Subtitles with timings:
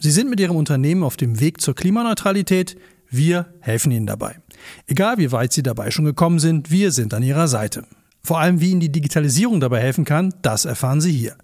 [0.00, 2.76] Sie sind mit Ihrem Unternehmen auf dem Weg zur Klimaneutralität.
[3.10, 4.36] Wir helfen Ihnen dabei.
[4.86, 7.84] Egal wie weit Sie dabei schon gekommen sind, wir sind an Ihrer Seite.
[8.22, 11.36] Vor allem, wie Ihnen die Digitalisierung dabei helfen kann, das erfahren Sie hier.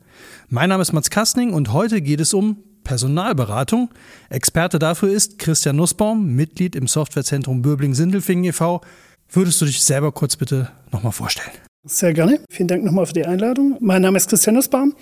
[0.48, 3.90] Mein Name ist Mats Kastning und heute geht es um Personalberatung.
[4.28, 8.82] Experte dafür ist Christian Nussbaum, Mitglied im Softwarezentrum Böbling-Sindelfingen e.V.
[9.30, 11.50] Würdest du dich selber kurz bitte nochmal vorstellen?
[11.86, 12.40] Sehr gerne.
[12.48, 13.76] Vielen Dank nochmal für die Einladung.
[13.78, 14.94] Mein Name ist Christian Nussbaum.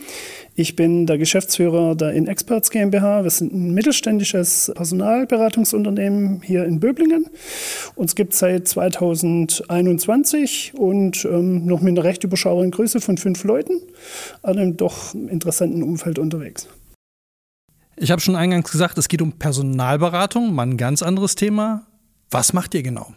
[0.56, 3.22] Ich bin der Geschäftsführer der InExperts GmbH.
[3.22, 7.26] Wir sind ein mittelständisches Personalberatungsunternehmen hier in Böblingen.
[7.94, 13.44] Uns gibt es seit 2021 und ähm, noch mit einer recht überschaubaren Größe von fünf
[13.44, 13.80] Leuten
[14.42, 16.66] an einem doch interessanten Umfeld unterwegs.
[17.94, 21.86] Ich habe schon eingangs gesagt, es geht um Personalberatung, mal ein ganz anderes Thema.
[22.28, 23.14] Was macht ihr genau?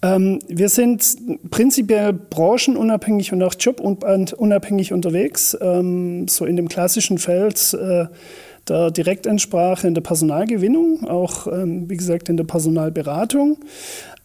[0.00, 7.74] Ähm, wir sind prinzipiell branchenunabhängig und auch jobunabhängig unterwegs, ähm, so in dem klassischen Feld
[7.74, 8.06] äh,
[8.68, 13.58] der Direktansprache in der Personalgewinnung, auch ähm, wie gesagt in der Personalberatung,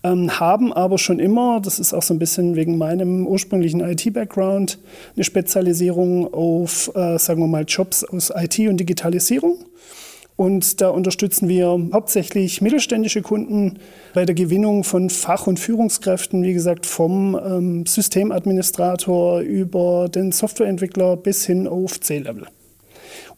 [0.03, 4.77] ähm, haben aber schon immer, das ist auch so ein bisschen wegen meinem ursprünglichen IT-Background,
[5.16, 9.57] eine Spezialisierung auf, äh, sagen wir mal, Jobs aus IT und Digitalisierung.
[10.44, 13.80] Und da unterstützen wir hauptsächlich mittelständische Kunden
[14.13, 21.16] bei der Gewinnung von Fach- und Führungskräften, wie gesagt, vom ähm, Systemadministrator über den Softwareentwickler
[21.16, 22.45] bis hin auf C-Level.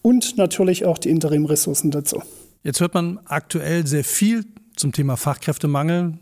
[0.02, 2.24] Und natürlich auch die Interim-Ressourcen dazu.
[2.64, 4.44] Jetzt hört man aktuell sehr viel
[4.76, 6.18] zum Thema Fachkräftemangel.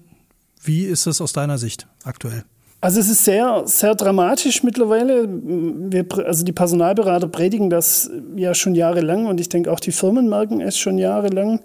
[0.61, 2.43] Wie ist das aus deiner Sicht aktuell?
[2.83, 5.25] Also es ist sehr, sehr dramatisch mittlerweile.
[5.25, 10.27] Wir, also die Personalberater predigen das ja schon jahrelang und ich denke auch die Firmen
[10.27, 11.61] merken es schon jahrelang.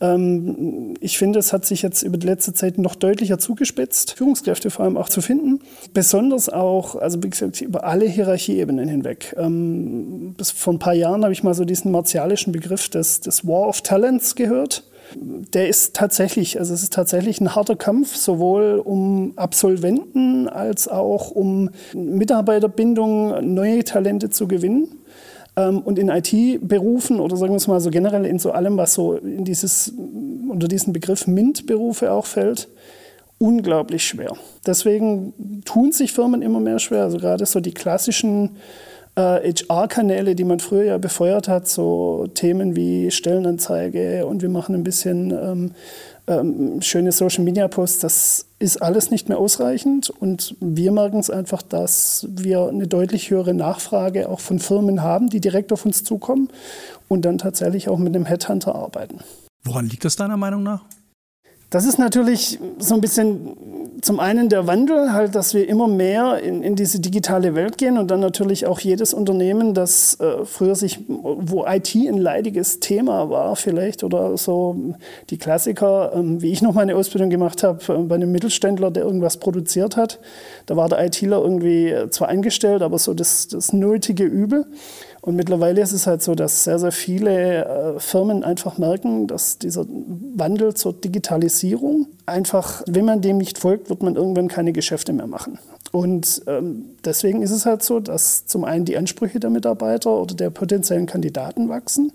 [0.00, 4.70] Ähm, ich finde, es hat sich jetzt über die letzte Zeit noch deutlicher zugespitzt, Führungskräfte
[4.70, 5.60] vor allem auch zu finden.
[5.92, 9.36] Besonders auch, also wie gesagt, über alle Hierarchieebenen hinweg.
[9.36, 13.46] Ähm, bis vor ein paar Jahren habe ich mal so diesen martialischen Begriff des, des
[13.46, 14.82] War of Talents gehört
[15.14, 21.30] der ist tatsächlich, also es ist tatsächlich ein harter Kampf, sowohl um Absolventen als auch
[21.30, 24.88] um Mitarbeiterbindung, neue Talente zu gewinnen.
[25.56, 28.94] Ähm, und in IT-Berufen oder sagen wir es mal so generell in so allem, was
[28.94, 29.92] so in dieses,
[30.48, 32.68] unter diesen Begriff MINT-Berufe auch fällt,
[33.38, 34.32] unglaublich schwer.
[34.66, 37.02] Deswegen tun sich Firmen immer mehr schwer.
[37.02, 38.56] Also gerade so die klassischen
[39.16, 44.74] äh, HR-Kanäle, die man früher ja befeuert hat, so Themen wie Stellenanzeige und wir machen
[44.74, 45.70] ein bisschen ähm,
[46.26, 52.26] ähm, schöne Social-Media-Posts, das ist alles nicht mehr ausreichend und wir merken es einfach, dass
[52.30, 56.48] wir eine deutlich höhere Nachfrage auch von Firmen haben, die direkt auf uns zukommen
[57.08, 59.18] und dann tatsächlich auch mit einem Headhunter arbeiten.
[59.64, 60.84] Woran liegt das deiner Meinung nach?
[61.74, 63.56] Das ist natürlich so ein bisschen
[64.00, 67.98] zum einen der Wandel, halt, dass wir immer mehr in, in diese digitale Welt gehen
[67.98, 73.28] und dann natürlich auch jedes Unternehmen, das äh, früher sich, wo IT ein leidiges Thema
[73.28, 74.94] war vielleicht oder so
[75.30, 79.02] die Klassiker, ähm, wie ich noch meine Ausbildung gemacht habe äh, bei einem Mittelständler, der
[79.02, 80.20] irgendwas produziert hat.
[80.66, 84.66] Da war der ITler irgendwie zwar eingestellt, aber so das, das nötige Übel.
[85.24, 89.56] Und mittlerweile ist es halt so, dass sehr, sehr viele äh, Firmen einfach merken, dass
[89.56, 95.14] dieser Wandel zur Digitalisierung einfach, wenn man dem nicht folgt, wird man irgendwann keine Geschäfte
[95.14, 95.58] mehr machen.
[95.92, 100.34] Und ähm, deswegen ist es halt so, dass zum einen die Ansprüche der Mitarbeiter oder
[100.34, 102.12] der potenziellen Kandidaten wachsen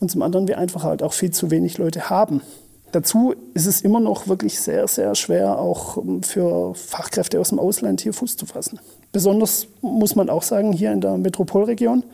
[0.00, 2.42] und zum anderen wir einfach halt auch viel zu wenig Leute haben.
[2.92, 7.58] Dazu ist es immer noch wirklich sehr, sehr schwer, auch ähm, für Fachkräfte aus dem
[7.58, 8.78] Ausland hier Fuß zu fassen.
[9.12, 12.04] Besonders muss man auch sagen, hier in der Metropolregion,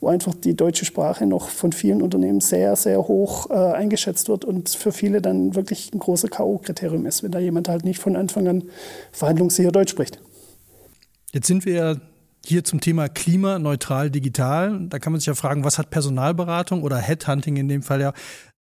[0.00, 4.44] wo einfach die deutsche Sprache noch von vielen Unternehmen sehr, sehr hoch äh, eingeschätzt wird
[4.44, 8.14] und für viele dann wirklich ein großes K.O.-Kriterium ist, wenn da jemand halt nicht von
[8.14, 8.64] Anfang an
[9.10, 10.20] verhandlungssicher Deutsch spricht.
[11.32, 11.96] Jetzt sind wir ja
[12.44, 14.86] hier zum Thema klimaneutral digital.
[14.88, 18.12] Da kann man sich ja fragen, was hat Personalberatung oder Headhunting in dem Fall ja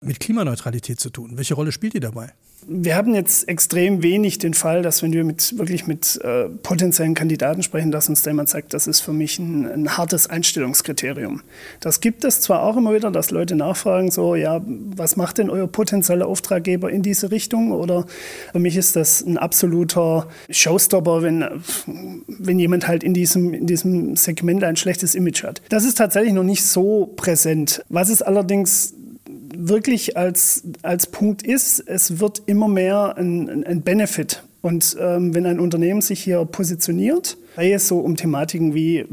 [0.04, 1.32] mit Klimaneutralität zu tun?
[1.36, 2.34] Welche Rolle spielt die dabei?
[2.66, 7.14] Wir haben jetzt extrem wenig den Fall, dass wenn wir mit, wirklich mit äh, potenziellen
[7.14, 11.42] Kandidaten sprechen, dass uns jemand sagt, das ist für mich ein, ein, hartes Einstellungskriterium.
[11.82, 15.50] Das gibt es zwar auch immer wieder, dass Leute nachfragen, so, ja, was macht denn
[15.50, 17.72] euer potenzieller Auftraggeber in diese Richtung?
[17.72, 18.06] Oder
[18.52, 21.44] für mich ist das ein absoluter Showstopper, wenn,
[22.28, 25.62] wenn jemand halt in diesem, in diesem Segment ein schlechtes Image hat.
[25.70, 27.84] Das ist tatsächlich noch nicht so präsent.
[27.90, 28.93] Was es allerdings
[29.70, 34.44] wirklich als, als Punkt ist, es wird immer mehr ein, ein Benefit.
[34.62, 39.04] Und ähm, wenn ein Unternehmen sich hier positioniert, sei es so um Thematiken wie,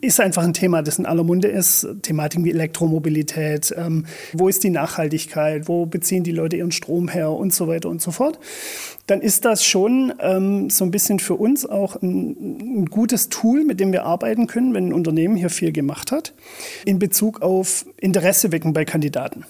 [0.00, 4.64] ist einfach ein Thema, das in aller Munde ist, Thematiken wie Elektromobilität, ähm, wo ist
[4.64, 8.38] die Nachhaltigkeit, wo beziehen die Leute ihren Strom her und so weiter und so fort,
[9.06, 13.64] dann ist das schon ähm, so ein bisschen für uns auch ein, ein gutes Tool,
[13.64, 16.32] mit dem wir arbeiten können, wenn ein Unternehmen hier viel gemacht hat,
[16.86, 19.44] in Bezug auf Interesse wecken bei Kandidaten.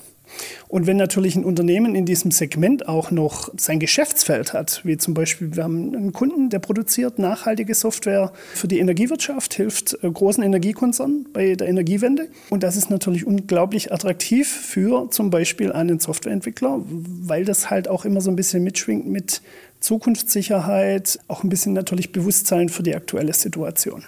[0.68, 5.14] Und wenn natürlich ein Unternehmen in diesem Segment auch noch sein Geschäftsfeld hat, wie zum
[5.14, 10.42] Beispiel wir haben einen Kunden, der produziert nachhaltige Software für die Energiewirtschaft, hilft äh, großen
[10.42, 12.28] Energiekonzernen bei der Energiewende.
[12.50, 18.04] Und das ist natürlich unglaublich attraktiv für zum Beispiel einen Softwareentwickler, weil das halt auch
[18.04, 19.42] immer so ein bisschen mitschwingt mit
[19.80, 24.04] Zukunftssicherheit, auch ein bisschen natürlich Bewusstsein für die aktuelle Situation.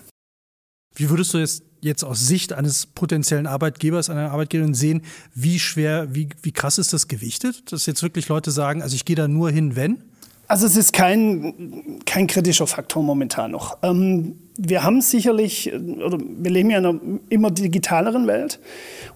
[0.98, 5.02] Wie würdest du jetzt, jetzt aus Sicht eines potenziellen Arbeitgebers, einer Arbeitgeberin sehen,
[5.32, 7.70] wie schwer, wie, wie krass ist das gewichtet?
[7.72, 10.02] Dass jetzt wirklich Leute sagen, also ich gehe da nur hin, wenn?
[10.48, 13.78] Also es ist kein, kein kritischer Faktor momentan noch.
[13.82, 18.58] Ähm, wir haben sicherlich, oder wir leben ja in einer immer digitaleren Welt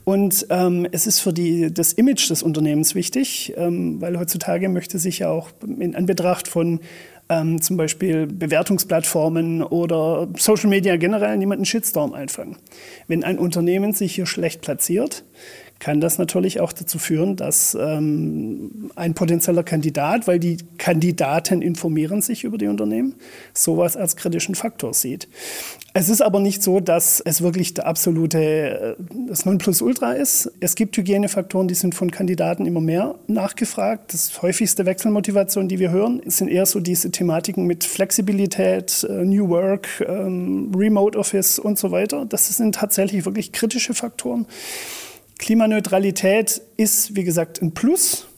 [0.05, 4.99] und ähm, es ist für die, das Image des Unternehmens wichtig, ähm, weil heutzutage möchte
[4.99, 5.49] sich ja auch
[5.81, 6.81] in Anbetracht von
[7.33, 12.57] ähm, zum Beispiel Bewertungsplattformen oder Social Media generell niemanden Shitstorm einfangen.
[13.09, 15.25] Wenn ein Unternehmen sich hier schlecht platziert,
[15.83, 22.23] kann das natürlich auch dazu führen, dass ähm, ein potenzieller Kandidat, weil die Kandidaten informieren
[22.23, 23.17] sich über die Unternehmen,
[23.53, 25.27] sowas als kritischen Faktor sieht.
[25.93, 28.95] Es ist aber nicht so, dass es wirklich der absolute äh,
[29.27, 30.53] das Nonplusultra ist.
[30.61, 34.15] Es gibt Hygienefaktoren, die sind von Kandidaten immer mehr nachgefragt.
[34.15, 39.49] Das häufigste Wechselmotivation, die wir hören, sind eher so diese Thematiken mit Flexibilität, äh, New
[39.49, 42.25] Work, ähm, Remote Office und so weiter.
[42.25, 44.47] Das sind tatsächlich wirklich kritische Faktoren.
[45.43, 48.29] Klimaneutralität ist, wie gesagt, ein Plus.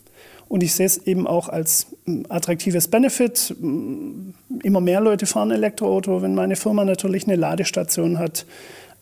[0.49, 3.55] Und ich sehe es eben auch als hm, attraktives Benefit.
[3.61, 6.23] Hm, immer mehr Leute fahren Elektroauto.
[6.23, 8.47] Wenn meine Firma natürlich eine Ladestation hat,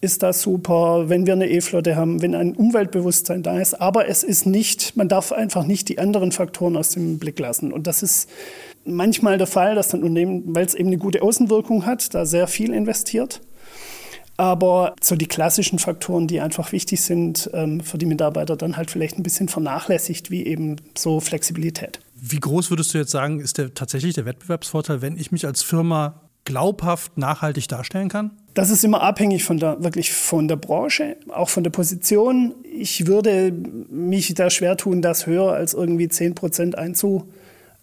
[0.00, 1.08] ist das super.
[1.10, 3.80] Wenn wir eine E-Flotte haben, wenn ein Umweltbewusstsein da ist.
[3.80, 7.72] Aber es ist nicht, man darf einfach nicht die anderen Faktoren aus dem Blick lassen.
[7.72, 8.28] Und das ist
[8.84, 12.48] manchmal der Fall, dass ein Unternehmen, weil es eben eine gute Außenwirkung hat, da sehr
[12.48, 13.42] viel investiert
[14.42, 18.90] aber so die klassischen Faktoren, die einfach wichtig sind ähm, für die Mitarbeiter, dann halt
[18.90, 22.00] vielleicht ein bisschen vernachlässigt, wie eben so Flexibilität.
[22.16, 25.62] Wie groß würdest du jetzt sagen, ist der tatsächlich der Wettbewerbsvorteil, wenn ich mich als
[25.62, 28.32] Firma glaubhaft nachhaltig darstellen kann?
[28.54, 32.52] Das ist immer abhängig von der, wirklich von der Branche, auch von der Position.
[32.64, 37.28] Ich würde mich da schwer tun, das höher als irgendwie 10 Prozent einzu,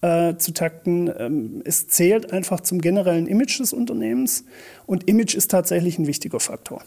[0.02, 1.12] äh, zu takten.
[1.18, 4.46] Ähm, es zählt einfach zum generellen Image des Unternehmens
[4.86, 6.84] und Image ist tatsächlich ein wichtiger Faktor.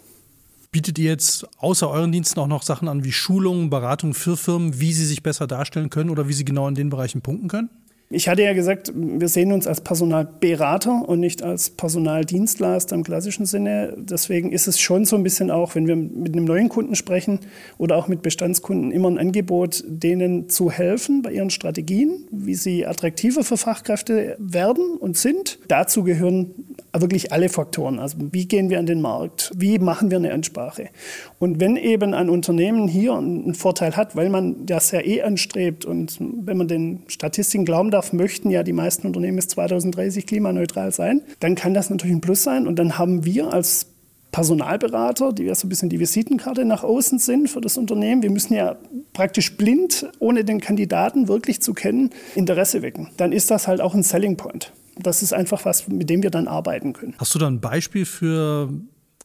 [0.71, 4.81] Bietet ihr jetzt außer euren Diensten auch noch Sachen an wie Schulungen, Beratungen für Firmen,
[4.81, 7.69] wie sie sich besser darstellen können oder wie sie genau in den Bereichen punkten können?
[8.15, 13.47] Ich hatte ja gesagt, wir sehen uns als Personalberater und nicht als Personaldienstleister im klassischen
[13.47, 13.95] Sinne.
[13.97, 17.41] Deswegen ist es schon so ein bisschen auch, wenn wir mit einem neuen Kunden sprechen
[17.79, 22.87] oder auch mit Bestandskunden, immer ein Angebot, denen zu helfen bei ihren Strategien, wie sie
[22.87, 25.59] attraktiver für Fachkräfte werden und sind.
[25.69, 26.55] Dazu gehören
[27.01, 27.99] wirklich alle Faktoren.
[27.99, 29.51] Also wie gehen wir an den Markt?
[29.55, 30.91] Wie machen wir eine Ansprache?
[31.39, 35.85] Und wenn eben ein Unternehmen hier einen Vorteil hat, weil man das ja eh anstrebt
[35.85, 40.93] und wenn man den Statistiken glauben darf, möchten ja die meisten Unternehmen bis 2030 klimaneutral
[40.93, 42.67] sein, dann kann das natürlich ein Plus sein.
[42.67, 43.87] Und dann haben wir als
[44.33, 48.23] Personalberater, die ja so ein bisschen die Visitenkarte nach außen sind für das Unternehmen.
[48.23, 48.77] Wir müssen ja
[49.13, 53.11] praktisch blind, ohne den Kandidaten wirklich zu kennen, Interesse wecken.
[53.19, 56.31] Dann ist das halt auch ein Selling Point das ist einfach was, mit dem wir
[56.31, 57.15] dann arbeiten können.
[57.19, 58.69] Hast du da ein Beispiel für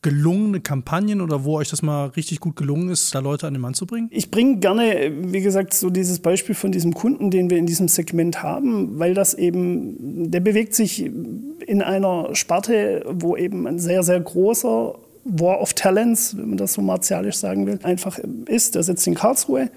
[0.01, 3.61] gelungene Kampagnen oder wo euch das mal richtig gut gelungen ist, da Leute an den
[3.61, 4.09] Mann zu bringen?
[4.11, 7.87] Ich bringe gerne, wie gesagt, so dieses Beispiel von diesem Kunden, den wir in diesem
[7.87, 14.03] Segment haben, weil das eben, der bewegt sich in einer Sparte, wo eben ein sehr,
[14.03, 14.95] sehr großer
[15.29, 18.75] war of Talents, wenn man das so martialisch sagen will, einfach ist.
[18.75, 19.69] Der sitzt in Karlsruhe.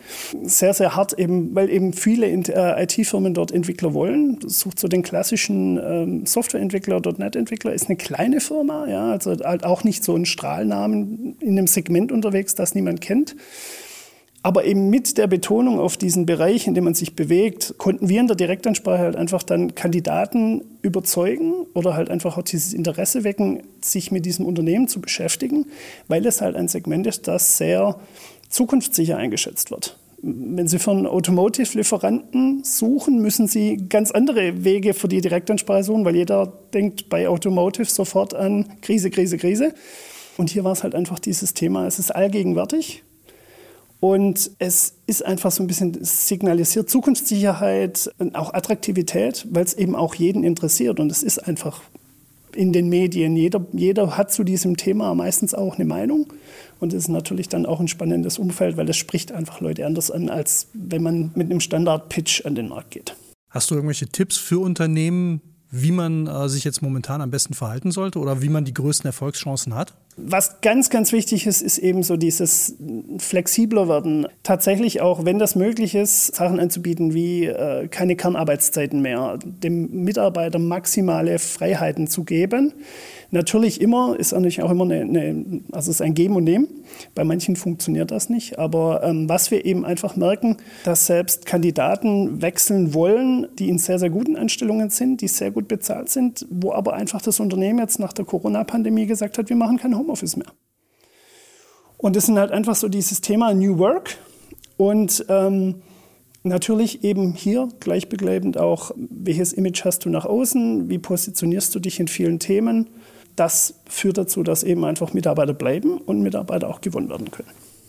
[0.43, 4.39] Sehr, sehr hart, eben, weil eben viele äh, IT-Firmen dort Entwickler wollen.
[4.41, 7.73] Das sucht so den klassischen ähm, Softwareentwickler, .NET-Entwickler.
[7.73, 12.13] Ist eine kleine Firma, ja, also halt auch nicht so ein Strahlnamen in einem Segment
[12.13, 13.35] unterwegs, das niemand kennt.
[14.43, 18.21] Aber eben mit der Betonung auf diesen Bereich, in dem man sich bewegt, konnten wir
[18.21, 23.63] in der Direktansprache halt einfach dann Kandidaten überzeugen oder halt einfach auch dieses Interesse wecken,
[23.83, 25.67] sich mit diesem Unternehmen zu beschäftigen,
[26.09, 27.97] weil es halt ein Segment ist, das sehr
[28.49, 29.99] zukunftssicher eingeschätzt wird.
[30.23, 36.05] Wenn Sie für einen Automotive-Lieferanten suchen, müssen Sie ganz andere Wege für die Direktansprache suchen,
[36.07, 39.75] weil jeder denkt bei Automotive sofort an Krise, Krise, Krise.
[40.39, 43.03] Und hier war es halt einfach dieses Thema, es ist allgegenwärtig
[44.01, 50.15] Und es ist einfach so ein bisschen signalisiert Zukunftssicherheit, auch Attraktivität, weil es eben auch
[50.15, 51.01] jeden interessiert.
[51.01, 51.83] Und es ist einfach
[52.55, 53.37] in den Medien.
[53.37, 56.33] Jeder, jeder hat zu diesem Thema meistens auch eine Meinung.
[56.81, 60.11] Und es ist natürlich dann auch ein spannendes Umfeld, weil das spricht einfach Leute anders
[60.11, 63.15] an, als wenn man mit einem Standard-Pitch an den Markt geht.
[63.51, 67.93] Hast du irgendwelche Tipps für Unternehmen, wie man äh, sich jetzt momentan am besten verhalten
[67.93, 69.95] sollte oder wie man die größten Erfolgschancen hat?
[70.17, 72.75] Was ganz, ganz wichtig ist, ist eben so dieses
[73.19, 74.27] flexibler werden.
[74.43, 80.59] Tatsächlich auch, wenn das möglich ist, Sachen anzubieten wie äh, keine Kernarbeitszeiten mehr, dem Mitarbeiter
[80.59, 82.75] maximale Freiheiten zu geben.
[83.33, 86.69] Natürlich immer, ist natürlich auch immer eine, eine also es ist ein Geben und Nehmen.
[87.15, 88.59] Bei manchen funktioniert das nicht.
[88.59, 94.01] Aber ähm, was wir eben einfach merken, dass selbst Kandidaten wechseln wollen, die in sehr,
[94.01, 98.01] sehr guten Anstellungen sind, die sehr gut bezahlt sind, wo aber einfach das Unternehmen jetzt
[98.01, 100.53] nach der Corona-Pandemie gesagt hat, wir machen kein Homeoffice mehr.
[101.97, 104.17] Und das sind halt einfach so dieses Thema New Work
[104.77, 105.83] und ähm,
[106.43, 112.01] natürlich eben hier gleichbegleitend auch, welches Image hast du nach außen, wie positionierst du dich
[112.01, 112.89] in vielen Themen
[113.41, 117.49] das führt dazu, dass eben einfach Mitarbeiter bleiben und Mitarbeiter auch gewonnen werden können.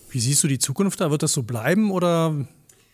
[0.10, 1.12] Wie siehst du die Zukunft da?
[1.12, 2.36] Wird das so bleiben oder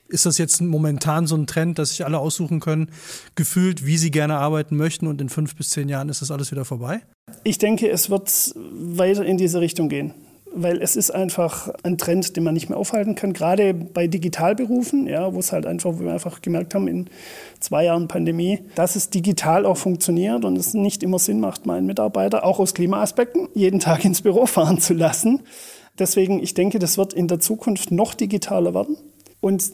[0.08, 2.90] ist das jetzt momentan so ein Trend, dass sich alle aussuchen können,
[3.36, 6.52] gefühlt, wie sie gerne arbeiten möchten und in fünf bis zehn Jahren ist das alles
[6.52, 7.02] wieder vorbei?
[7.44, 10.14] Ich denke, es wird weiter in diese Richtung gehen
[10.54, 13.34] weil es ist einfach ein Trend, den man nicht mehr aufhalten kann.
[13.34, 17.08] Gerade bei Digitalberufen, ja, wo es halt einfach, wo wir einfach gemerkt haben in
[17.60, 21.86] zwei Jahren Pandemie, dass es digital auch funktioniert und es nicht immer Sinn macht, meinen
[21.86, 25.42] Mitarbeiter auch aus Klimaaspekten jeden Tag ins Büro fahren zu lassen.
[26.00, 28.98] Deswegen, ich denke, das wird in der Zukunft noch digitaler werden.
[29.42, 29.72] Und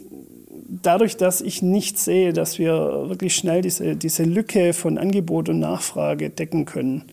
[0.81, 5.59] dadurch, dass ich nicht sehe, dass wir wirklich schnell diese, diese Lücke von Angebot und
[5.59, 7.05] Nachfrage decken können,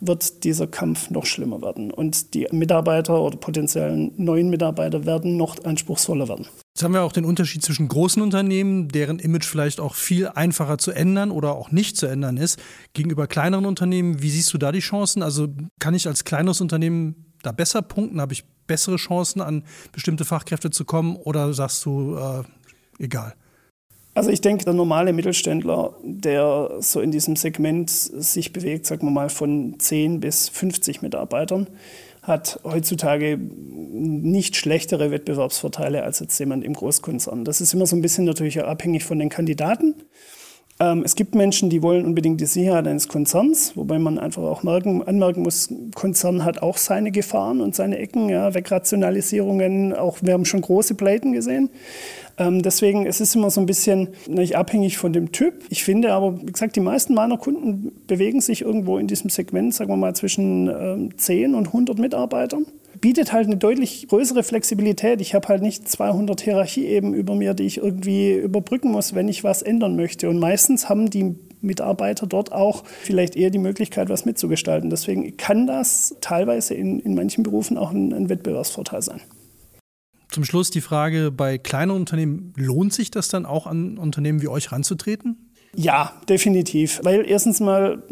[0.00, 1.90] wird dieser Kampf noch schlimmer werden.
[1.90, 6.46] Und die Mitarbeiter oder potenziellen neuen Mitarbeiter werden noch anspruchsvoller werden.
[6.74, 10.78] Jetzt haben wir auch den Unterschied zwischen großen Unternehmen, deren Image vielleicht auch viel einfacher
[10.78, 12.60] zu ändern oder auch nicht zu ändern ist,
[12.92, 14.22] gegenüber kleineren Unternehmen.
[14.22, 15.22] Wie siehst du da die Chancen?
[15.22, 15.48] Also
[15.80, 18.20] kann ich als kleineres Unternehmen da besser punkten?
[18.20, 21.16] Habe ich bessere Chancen, an bestimmte Fachkräfte zu kommen?
[21.16, 22.42] Oder sagst du, äh,
[23.02, 23.34] egal?
[24.18, 29.12] Also ich denke, der normale Mittelständler, der so in diesem Segment sich bewegt, sagen wir
[29.12, 31.68] mal von 10 bis 50 Mitarbeitern,
[32.22, 37.44] hat heutzutage nicht schlechtere Wettbewerbsvorteile als jetzt jemand im Großkonzern.
[37.44, 39.94] Das ist immer so ein bisschen natürlich abhängig von den Kandidaten.
[40.80, 44.62] Ähm, es gibt Menschen, die wollen unbedingt die Sicherheit eines Konzerns, wobei man einfach auch
[44.62, 50.34] merken, anmerken muss, Konzern hat auch seine Gefahren und seine Ecken, ja, Wegrationalisierungen, auch wir
[50.34, 51.70] haben schon große Pleiten gesehen.
[52.38, 55.64] Ähm, deswegen es ist immer so ein bisschen nicht abhängig von dem Typ.
[55.68, 59.74] Ich finde aber, wie gesagt, die meisten meiner Kunden bewegen sich irgendwo in diesem Segment,
[59.74, 62.66] sagen wir mal, zwischen ähm, 10 und 100 Mitarbeitern
[63.00, 65.20] bietet halt eine deutlich größere Flexibilität.
[65.20, 69.44] Ich habe halt nicht 200 Hierarchieeben über mir, die ich irgendwie überbrücken muss, wenn ich
[69.44, 70.28] was ändern möchte.
[70.28, 74.90] Und meistens haben die Mitarbeiter dort auch vielleicht eher die Möglichkeit, was mitzugestalten.
[74.90, 79.20] Deswegen kann das teilweise in, in manchen Berufen auch ein, ein Wettbewerbsvorteil sein.
[80.30, 84.48] Zum Schluss die Frage, bei kleinen Unternehmen, lohnt sich das dann auch an Unternehmen wie
[84.48, 85.48] euch ranzutreten?
[85.74, 87.00] Ja, definitiv.
[87.02, 88.02] Weil erstens mal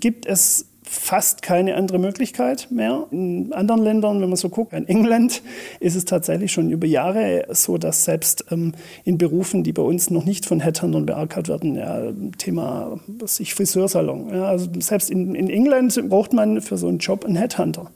[0.00, 3.06] gibt es fast keine andere Möglichkeit mehr.
[3.10, 5.42] In anderen Ländern, wenn man so guckt, in England
[5.80, 8.72] ist es tatsächlich schon über Jahre so, dass selbst ähm,
[9.04, 14.30] in Berufen, die bei uns noch nicht von Headhuntern beackert werden, ja, Thema was Friseursalon,
[14.32, 17.90] ja, also selbst in, in England braucht man für so einen Job einen Headhunter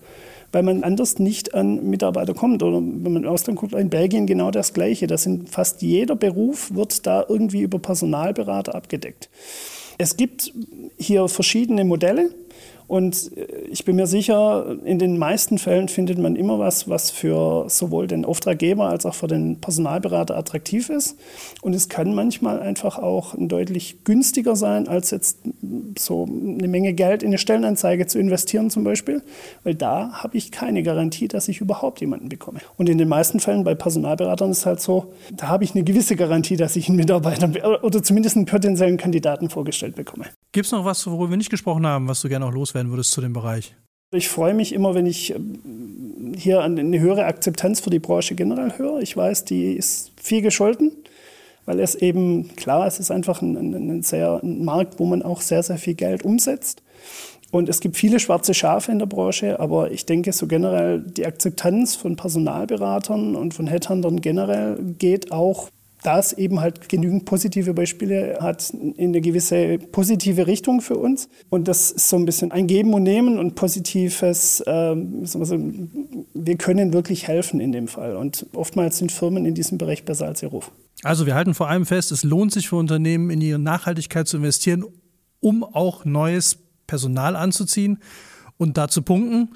[0.52, 2.62] weil man anders nicht an Mitarbeiter kommt.
[2.62, 5.06] Oder wenn man in Ausland guckt, in Belgien genau das Gleiche.
[5.06, 9.30] Da sind fast jeder Beruf wird da irgendwie über Personalberater abgedeckt.
[9.98, 10.52] Es gibt
[10.98, 12.30] hier verschiedene Modelle.
[12.92, 17.10] Und äh, ich bin mir sicher, in den meisten Fällen findet man immer was, was
[17.10, 21.18] für sowohl den Auftraggeber als auch für den Personalberater attraktiv ist.
[21.62, 25.38] Und es kann manchmal einfach auch deutlich günstiger sein, als jetzt
[25.98, 29.22] so eine Menge Geld in eine Stellenanzeige zu investieren zum Beispiel,
[29.64, 32.60] weil da habe ich keine Garantie, dass ich überhaupt jemanden bekomme.
[32.76, 35.82] Und in den meisten Fällen bei Personalberatern ist es halt so, da habe ich eine
[35.82, 40.26] gewisse Garantie, dass ich einen Mitarbeiter oder zumindest einen potenziellen Kandidaten vorgestellt bekomme.
[40.52, 43.12] Gibt es noch was, worüber wir nicht gesprochen haben, was du gerne auch loswerden würdest
[43.12, 43.74] zu dem Bereich?
[44.14, 48.76] Ich freue mich immer, wenn ich ähm, hier eine höhere Akzeptanz für die Branche generell
[48.76, 49.00] höre.
[49.00, 50.92] Ich weiß, die ist viel gescholten,
[51.64, 55.22] weil es eben, klar, es ist einfach ein, ein, ein, sehr, ein Markt, wo man
[55.22, 56.82] auch sehr, sehr viel Geld umsetzt.
[57.50, 61.26] Und es gibt viele schwarze Schafe in der Branche, aber ich denke, so generell die
[61.26, 65.68] Akzeptanz von Personalberatern und von Headhuntern generell geht auch
[66.02, 71.28] da es eben halt genügend positive Beispiele hat, in eine gewisse positive Richtung für uns.
[71.48, 75.24] Und das ist so ein bisschen ein Geben und Nehmen und positives, ähm,
[76.34, 78.16] wir können wirklich helfen in dem Fall.
[78.16, 80.72] Und oftmals sind Firmen in diesem Bereich besser als ihr Ruf.
[81.02, 84.36] Also wir halten vor allem fest, es lohnt sich für Unternehmen in ihre Nachhaltigkeit zu
[84.36, 84.84] investieren,
[85.40, 87.98] um auch neues Personal anzuziehen
[88.56, 89.50] und da zu punkten.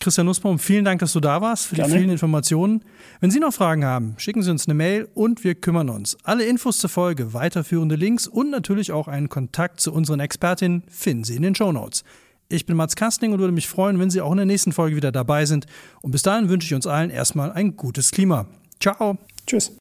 [0.00, 1.92] Christian Nussbaum, vielen Dank, dass du da warst, für Gerne.
[1.92, 2.82] die vielen Informationen.
[3.20, 6.16] Wenn Sie noch Fragen haben, schicken Sie uns eine Mail und wir kümmern uns.
[6.24, 11.24] Alle Infos zur Folge, weiterführende Links und natürlich auch einen Kontakt zu unseren Expertinnen finden
[11.24, 12.02] Sie in den Show Notes.
[12.48, 14.96] Ich bin Mats Kastning und würde mich freuen, wenn Sie auch in der nächsten Folge
[14.96, 15.66] wieder dabei sind.
[16.00, 18.46] Und bis dahin wünsche ich uns allen erstmal ein gutes Klima.
[18.80, 19.18] Ciao.
[19.46, 19.76] Tschüss.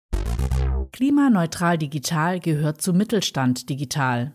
[0.91, 4.33] Klimaneutral Digital gehört zu Mittelstand Digital.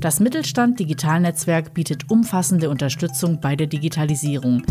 [0.00, 4.62] Das Mittelstand Digitalnetzwerk bietet umfassende Unterstützung bei der Digitalisierung.